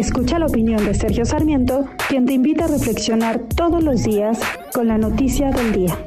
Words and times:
Escucha 0.00 0.38
la 0.38 0.46
opinión 0.46 0.82
de 0.86 0.94
Sergio 0.94 1.26
Sarmiento, 1.26 1.84
quien 2.08 2.24
te 2.24 2.32
invita 2.32 2.64
a 2.64 2.68
reflexionar 2.68 3.38
todos 3.54 3.84
los 3.84 4.02
días 4.02 4.38
con 4.72 4.88
la 4.88 4.96
noticia 4.96 5.50
del 5.50 5.72
día. 5.72 5.98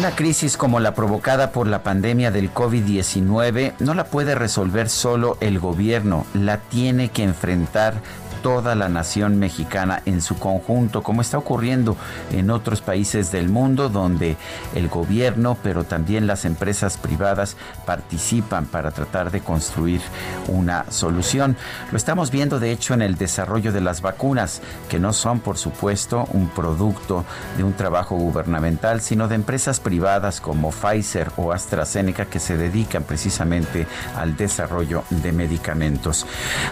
Una 0.00 0.10
crisis 0.16 0.56
como 0.56 0.80
la 0.80 0.96
provocada 0.96 1.52
por 1.52 1.68
la 1.68 1.84
pandemia 1.84 2.32
del 2.32 2.52
COVID-19 2.52 3.74
no 3.78 3.94
la 3.94 4.06
puede 4.06 4.34
resolver 4.34 4.88
solo 4.88 5.38
el 5.40 5.60
gobierno, 5.60 6.26
la 6.34 6.58
tiene 6.58 7.08
que 7.08 7.22
enfrentar 7.22 7.94
toda 8.44 8.74
la 8.74 8.90
nación 8.90 9.38
mexicana 9.38 10.02
en 10.04 10.20
su 10.20 10.38
conjunto, 10.38 11.02
como 11.02 11.22
está 11.22 11.38
ocurriendo 11.38 11.96
en 12.30 12.50
otros 12.50 12.82
países 12.82 13.32
del 13.32 13.48
mundo 13.48 13.88
donde 13.88 14.36
el 14.74 14.90
gobierno, 14.90 15.56
pero 15.62 15.84
también 15.84 16.26
las 16.26 16.44
empresas 16.44 16.98
privadas 16.98 17.56
participan 17.86 18.66
para 18.66 18.90
tratar 18.90 19.30
de 19.30 19.40
construir 19.40 20.02
una 20.48 20.84
solución. 20.90 21.56
Lo 21.90 21.96
estamos 21.96 22.30
viendo 22.30 22.60
de 22.60 22.70
hecho 22.70 22.92
en 22.92 23.00
el 23.00 23.14
desarrollo 23.14 23.72
de 23.72 23.80
las 23.80 24.02
vacunas, 24.02 24.60
que 24.90 24.98
no 24.98 25.14
son 25.14 25.40
por 25.40 25.56
supuesto 25.56 26.28
un 26.34 26.48
producto 26.48 27.24
de 27.56 27.64
un 27.64 27.72
trabajo 27.72 28.14
gubernamental, 28.14 29.00
sino 29.00 29.26
de 29.26 29.36
empresas 29.36 29.80
privadas 29.80 30.42
como 30.42 30.70
Pfizer 30.70 31.30
o 31.38 31.50
AstraZeneca 31.50 32.26
que 32.26 32.40
se 32.40 32.58
dedican 32.58 33.04
precisamente 33.04 33.86
al 34.18 34.36
desarrollo 34.36 35.02
de 35.08 35.32
medicamentos. 35.32 36.26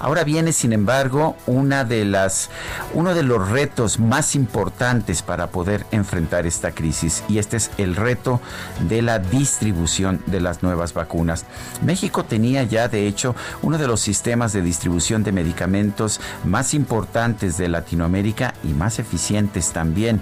Ahora 0.00 0.24
viene, 0.24 0.54
sin 0.54 0.72
embargo, 0.72 1.36
una 1.58 1.84
de 1.84 2.04
las, 2.04 2.50
uno 2.94 3.14
de 3.14 3.22
los 3.22 3.50
retos 3.50 3.98
más 3.98 4.34
importantes 4.34 5.22
para 5.22 5.48
poder 5.48 5.84
enfrentar 5.90 6.46
esta 6.46 6.70
crisis 6.70 7.24
y 7.28 7.38
este 7.38 7.56
es 7.56 7.70
el 7.78 7.96
reto 7.96 8.40
de 8.88 9.02
la 9.02 9.18
distribución 9.18 10.22
de 10.26 10.40
las 10.40 10.62
nuevas 10.62 10.94
vacunas. 10.94 11.44
México 11.82 12.24
tenía 12.24 12.62
ya 12.62 12.88
de 12.88 13.06
hecho 13.06 13.34
uno 13.62 13.76
de 13.76 13.88
los 13.88 14.00
sistemas 14.00 14.52
de 14.52 14.62
distribución 14.62 15.24
de 15.24 15.32
medicamentos 15.32 16.20
más 16.44 16.74
importantes 16.74 17.58
de 17.58 17.68
Latinoamérica 17.68 18.54
y 18.62 18.68
más 18.68 18.98
eficientes 18.98 19.72
también. 19.72 20.20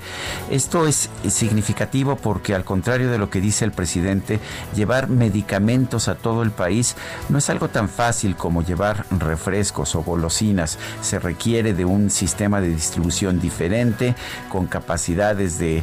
Esto 0.50 0.87
es 0.87 1.11
significativo 1.28 2.17
porque 2.17 2.55
al 2.55 2.65
contrario 2.65 3.11
de 3.11 3.19
lo 3.19 3.28
que 3.28 3.41
dice 3.41 3.65
el 3.65 3.73
presidente, 3.73 4.41
llevar 4.75 5.09
medicamentos 5.09 6.09
a 6.09 6.15
todo 6.15 6.43
el 6.43 6.50
país 6.50 6.97
no 7.28 7.39
es 7.39 7.50
algo 7.50 7.69
tan 7.69 7.89
fácil 7.89 8.37
como 8.37 8.62
llevar 8.62 9.05
refrescos 9.11 9.95
o 9.95 10.03
golosinas. 10.03 10.78
Requiere 11.27 11.74
de 11.74 11.84
un 11.84 12.08
sistema 12.08 12.60
de 12.60 12.69
distribución 12.69 13.41
diferente, 13.41 14.14
con 14.48 14.69
capacidades 14.69 15.58
de, 15.58 15.82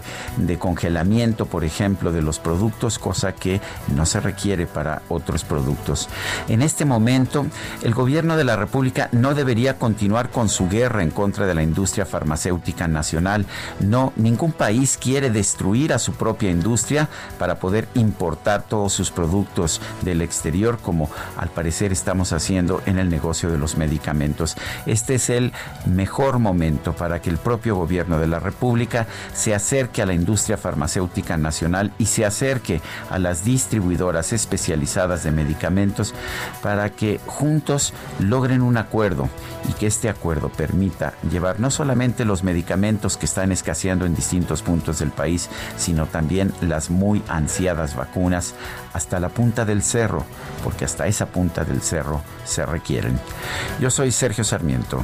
congelamiento, 0.58 1.46
por 1.46 1.66
ejemplo, 1.66 2.14
de 2.14 2.22
los 2.22 2.40
productos, 2.40 2.98
cosa 2.98 3.34
que 3.34 3.60
no 3.94 4.06
se 4.06 4.22
requiere 4.22 4.68
para 4.68 5.02
otros 5.10 5.44
productos. 5.44 6.08
En 6.48 6.62
este 6.62 6.86
momento, 6.86 7.46
el 7.82 7.94
gobierno 7.94 8.38
de 8.38 8.46
la 8.46 8.56
República 8.56 9.10
no 9.12 9.36
debería 9.36 9.78
continuar 9.78 10.30
con 10.30 10.48
su 10.48 10.70
guerra 10.70 11.04
en 11.04 11.12
contra 11.12 11.46
de 11.46 11.56
la 11.56 11.64
industria 11.64 12.06
farmacéutica 12.06 12.88
nacional. 12.88 13.46
No, 13.82 14.14
ningún 14.16 14.54
país 14.54 14.98
quiere 14.98 15.30
destruir 15.30 15.92
a 15.92 16.00
su 16.00 16.14
propia 16.14 16.52
industria 16.52 17.10
para 17.38 17.60
poder 17.60 17.90
importar 17.96 18.64
todos 18.64 18.94
sus 18.94 19.12
productos 19.12 19.82
del 20.04 20.22
exterior, 20.22 20.80
como 20.82 21.10
al 21.36 21.50
parecer 21.50 21.92
estamos 21.92 22.32
haciendo 22.32 22.82
en 22.86 22.98
el 22.98 23.10
negocio 23.10 23.50
de 23.52 23.58
los 23.58 23.76
medicamentos. 23.76 24.56
Este 24.86 25.16
es 25.16 25.30
el 25.38 25.54
mejor 25.86 26.40
momento 26.40 26.94
para 26.94 27.22
que 27.22 27.30
el 27.30 27.38
propio 27.38 27.76
gobierno 27.76 28.20
de 28.20 28.28
la 28.28 28.40
República 28.40 29.08
se 29.34 29.54
acerque 29.54 30.02
a 30.02 30.06
la 30.06 30.14
industria 30.14 30.58
farmacéutica 30.58 31.38
nacional 31.38 31.92
y 31.98 32.06
se 32.06 32.26
acerque 32.26 32.82
a 33.10 33.20
las 33.20 33.44
distribuidoras 33.44 34.34
especializadas 34.34 35.24
de 35.24 35.32
medicamentos 35.32 36.14
para 36.62 36.90
que 36.90 37.20
juntos 37.26 37.94
logren 38.20 38.62
un 38.62 38.78
acuerdo 38.78 39.30
y 39.70 39.74
que 39.74 39.88
este 39.88 40.10
acuerdo 40.10 40.50
permita 40.50 41.14
llevar 41.30 41.60
no 41.60 41.72
solamente 41.72 42.26
los 42.26 42.44
medicamentos 42.44 43.18
que 43.18 43.26
están 43.26 43.52
escaseando 43.52 44.06
en 44.06 44.16
distintos 44.16 44.62
puntos 44.62 45.00
del 45.00 45.12
país, 45.12 45.50
sino 45.78 46.06
también 46.06 46.54
las 46.62 46.90
muy 46.90 47.24
ansiadas 47.28 47.96
vacunas 47.96 48.56
hasta 48.94 49.20
la 49.20 49.30
punta 49.30 49.66
del 49.66 49.84
cerro, 49.84 50.26
porque 50.64 50.86
hasta 50.86 51.08
esa 51.08 51.28
punta 51.28 51.64
del 51.64 51.82
cerro 51.82 52.22
se 52.46 52.66
requieren. 52.66 53.20
Yo 53.80 53.90
soy 53.90 54.12
Sergio 54.12 54.44
Sarmiento 54.44 55.04